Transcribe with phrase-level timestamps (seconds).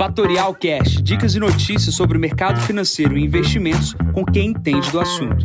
[0.00, 4.98] Fatorial Cash, dicas e notícias sobre o mercado financeiro e investimentos com quem entende do
[4.98, 5.44] assunto.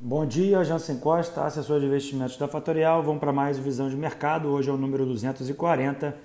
[0.00, 3.00] Bom dia, Jansen Costa, assessor de investimentos da Fatorial.
[3.00, 4.48] Vamos para mais Visão de Mercado.
[4.48, 6.16] Hoje é o número 240.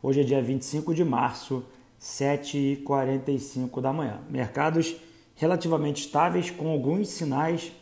[0.00, 1.64] Hoje é dia 25 de março,
[2.00, 4.20] 7h45 da manhã.
[4.30, 4.94] Mercados
[5.34, 7.72] relativamente estáveis com alguns sinais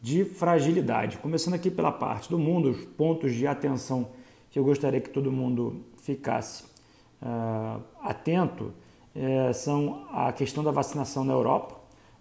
[0.00, 1.18] de fragilidade.
[1.18, 4.08] Começando aqui pela parte do mundo, os pontos de atenção
[4.54, 6.62] que eu gostaria que todo mundo ficasse
[7.20, 8.72] uh, atento
[9.16, 11.74] uh, são a questão da vacinação na Europa.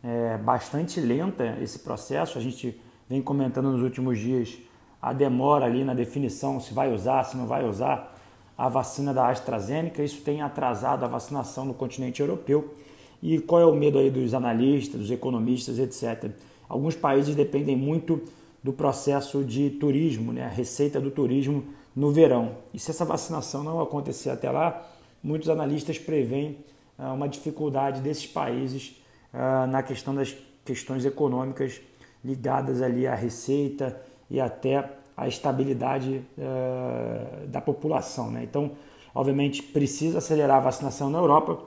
[0.03, 2.75] É bastante lenta esse processo, a gente
[3.07, 4.57] vem comentando nos últimos dias
[4.99, 8.19] a demora ali na definição se vai usar, se não vai usar
[8.57, 10.03] a vacina da AstraZeneca.
[10.03, 12.73] Isso tem atrasado a vacinação no continente europeu.
[13.21, 16.31] E qual é o medo aí dos analistas, dos economistas, etc.
[16.67, 18.23] Alguns países dependem muito
[18.63, 20.45] do processo de turismo, né?
[20.45, 21.63] a receita do turismo
[21.95, 22.57] no verão.
[22.73, 24.85] E se essa vacinação não acontecer até lá,
[25.23, 26.57] muitos analistas preveem
[26.97, 28.95] ah, uma dificuldade desses países
[29.33, 30.35] ah, na questão das
[30.65, 31.81] questões econômicas
[32.23, 38.31] ligadas ali à receita e até à estabilidade ah, da população.
[38.31, 38.43] Né?
[38.43, 38.71] Então,
[39.13, 41.59] obviamente, precisa acelerar a vacinação na Europa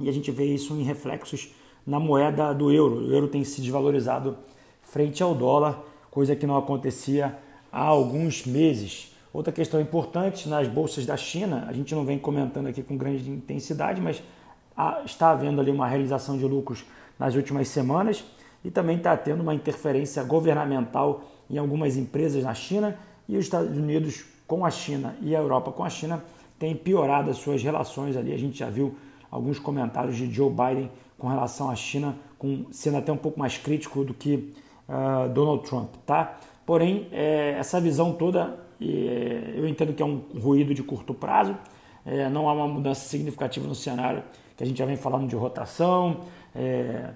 [0.00, 1.54] e a gente vê isso em reflexos
[1.86, 3.06] na moeda do euro.
[3.06, 4.36] O euro tem se desvalorizado
[4.82, 7.36] frente ao dólar, coisa que não acontecia
[7.70, 9.13] há alguns meses.
[9.34, 13.28] Outra questão importante nas bolsas da China, a gente não vem comentando aqui com grande
[13.28, 14.22] intensidade, mas
[15.04, 16.84] está havendo ali uma realização de lucros
[17.18, 18.24] nas últimas semanas
[18.64, 22.96] e também está tendo uma interferência governamental em algumas empresas na China
[23.28, 26.22] e os Estados Unidos com a China e a Europa com a China
[26.56, 28.32] têm piorado as suas relações ali.
[28.32, 28.94] A gente já viu
[29.32, 33.58] alguns comentários de Joe Biden com relação à China, com, sendo até um pouco mais
[33.58, 34.54] crítico do que
[34.88, 36.38] uh, Donald Trump, tá?
[36.64, 41.56] Porém, é, essa visão toda eu entendo que é um ruído de curto prazo,
[42.04, 44.22] é, não há uma mudança significativa no cenário
[44.56, 46.20] que a gente já vem falando de rotação,
[46.54, 47.10] é,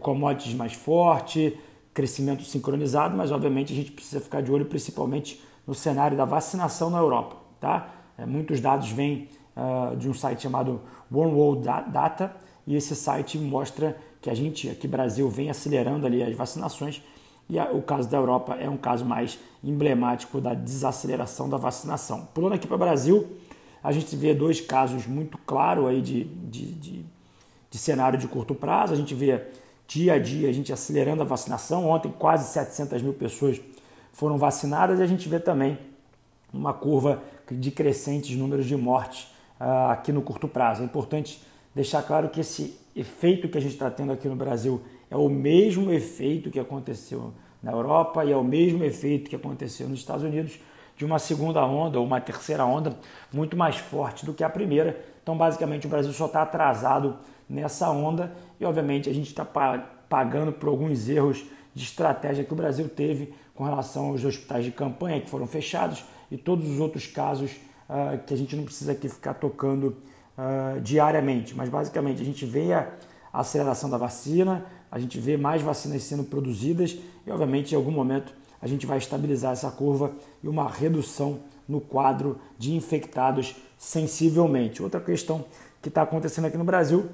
[0.00, 1.58] commodities mais forte,
[1.92, 6.90] crescimento sincronizado, mas obviamente a gente precisa ficar de olho principalmente no cenário da vacinação
[6.90, 7.36] na Europa.
[7.60, 7.90] Tá?
[8.26, 10.80] Muitos dados vêm uh, de um site chamado
[11.12, 12.34] One World Data
[12.66, 17.02] e esse site mostra que a gente aqui Brasil vem acelerando ali as vacinações
[17.48, 22.26] e o caso da Europa é um caso mais emblemático da desaceleração da vacinação.
[22.34, 23.26] Pulando aqui para o Brasil,
[23.82, 27.06] a gente vê dois casos muito claros aí de, de, de,
[27.70, 28.92] de, cenário de curto prazo.
[28.92, 29.42] A gente vê
[29.86, 31.88] dia a dia a gente acelerando a vacinação.
[31.88, 33.60] Ontem quase 700 mil pessoas
[34.12, 35.78] foram vacinadas e a gente vê também
[36.52, 39.28] uma curva de crescentes números de mortes
[39.60, 40.82] uh, aqui no curto prazo.
[40.82, 41.40] É importante
[41.76, 45.28] deixar claro que esse efeito que a gente está tendo aqui no Brasil é o
[45.28, 50.24] mesmo efeito que aconteceu na Europa e é o mesmo efeito que aconteceu nos Estados
[50.24, 50.58] Unidos
[50.96, 52.98] de uma segunda onda ou uma terceira onda
[53.30, 54.98] muito mais forte do que a primeira.
[55.22, 60.52] Então, basicamente, o Brasil só está atrasado nessa onda e, obviamente, a gente está pagando
[60.52, 61.44] por alguns erros
[61.74, 66.02] de estratégia que o Brasil teve com relação aos hospitais de campanha que foram fechados
[66.30, 67.50] e todos os outros casos
[67.86, 69.94] uh, que a gente não precisa aqui ficar tocando
[70.36, 71.54] uh, diariamente.
[71.54, 72.88] Mas, basicamente, a gente vê a
[73.32, 78.32] aceleração da vacina, a gente vê mais vacinas sendo produzidas e, obviamente, em algum momento
[78.60, 84.82] a gente vai estabilizar essa curva e uma redução no quadro de infectados sensivelmente.
[84.82, 85.44] Outra questão
[85.82, 87.06] que está acontecendo aqui no Brasil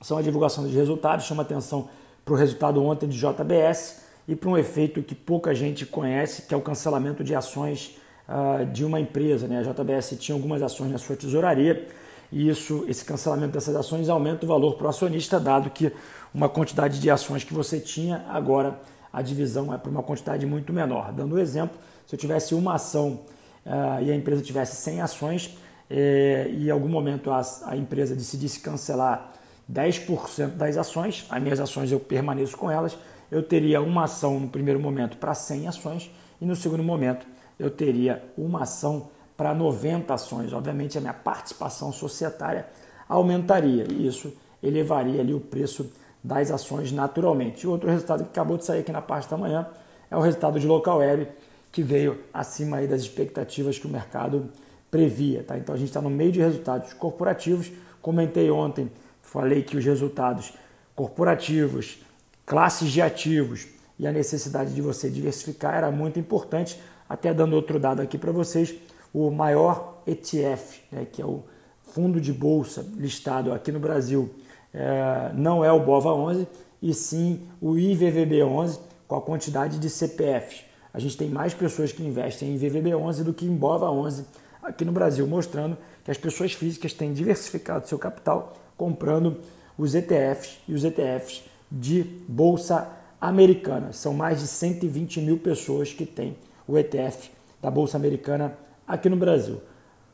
[0.00, 1.88] são a divulgação dos resultados, chama atenção
[2.24, 6.54] para o resultado ontem de JBS e para um efeito que pouca gente conhece, que
[6.54, 7.98] é o cancelamento de ações
[8.28, 9.46] uh, de uma empresa.
[9.46, 9.58] Né?
[9.58, 11.86] A JBS tinha algumas ações na sua tesouraria
[12.34, 15.92] e isso, esse cancelamento dessas ações aumenta o valor para o acionista, dado que
[16.34, 18.76] uma quantidade de ações que você tinha, agora
[19.12, 21.12] a divisão é para uma quantidade muito menor.
[21.12, 23.20] Dando um exemplo, se eu tivesse uma ação
[23.64, 25.56] uh, e a empresa tivesse 100 ações
[25.88, 29.32] eh, e em algum momento a, a empresa decidisse cancelar
[29.72, 32.98] 10% das ações, as minhas ações eu permaneço com elas,
[33.30, 37.24] eu teria uma ação no primeiro momento para 100 ações e no segundo momento
[37.60, 40.52] eu teria uma ação para 90 ações.
[40.52, 42.66] Obviamente a minha participação societária
[43.08, 44.32] aumentaria e isso
[44.62, 45.90] elevaria ali o preço
[46.22, 47.64] das ações naturalmente.
[47.64, 49.66] E outro resultado que acabou de sair aqui na parte da manhã
[50.10, 51.28] é o resultado de local web
[51.70, 54.48] que veio acima aí das expectativas que o mercado
[54.90, 55.42] previa.
[55.42, 55.58] Tá?
[55.58, 57.70] Então a gente está no meio de resultados corporativos.
[58.00, 58.90] Comentei ontem,
[59.20, 60.54] falei que os resultados
[60.94, 61.98] corporativos,
[62.46, 63.66] classes de ativos
[63.98, 66.80] e a necessidade de você diversificar era muito importante.
[67.08, 68.74] Até dando outro dado aqui para vocês,
[69.14, 71.44] o maior ETF, né, que é o
[71.82, 74.28] fundo de bolsa listado aqui no Brasil,
[74.74, 76.46] é, não é o BOVA11,
[76.82, 80.64] e sim o IVVB11 com a quantidade de CPFs.
[80.92, 84.24] A gente tem mais pessoas que investem em IVVB11 do que em BOVA11
[84.62, 89.38] aqui no Brasil, mostrando que as pessoas físicas têm diversificado seu capital comprando
[89.78, 92.88] os ETFs e os ETFs de bolsa
[93.20, 93.92] americana.
[93.92, 97.30] São mais de 120 mil pessoas que têm o ETF
[97.62, 99.60] da bolsa americana aqui no Brasil.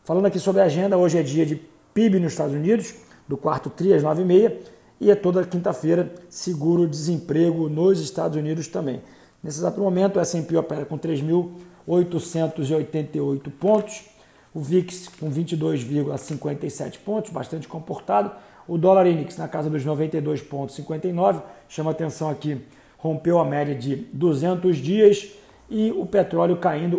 [0.04, 1.60] Falando aqui sobre a agenda, hoje é dia de
[1.92, 2.94] PIB nos Estados Unidos,
[3.28, 4.52] do quarto TRI às 9h30,
[5.00, 9.00] e é toda quinta-feira seguro-desemprego nos Estados Unidos também.
[9.42, 14.04] Nesse exato momento, o S&P opera com 3.888 pontos,
[14.52, 18.32] o VIX com 22,57 pontos, bastante comportado,
[18.68, 22.60] o dólar index na casa dos 92,59, chama atenção aqui,
[22.98, 25.30] rompeu a média de 200 dias
[25.70, 26.98] e o petróleo caindo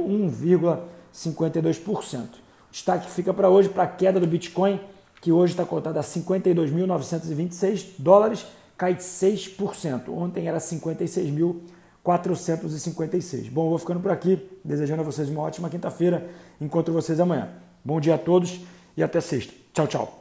[1.14, 2.28] 1,52%.
[2.72, 4.80] Destaque fica para hoje para a queda do Bitcoin,
[5.22, 8.46] que hoje está cotada a 52.926 dólares,
[8.78, 10.10] cai de 6%.
[10.10, 13.52] Ontem era 56.456.
[13.52, 16.30] Bom, vou ficando por aqui, desejando a vocês uma ótima quinta-feira.
[16.60, 17.50] Encontro vocês amanhã.
[17.84, 18.62] Bom dia a todos
[18.96, 19.54] e até sexta.
[19.74, 20.21] Tchau, tchau.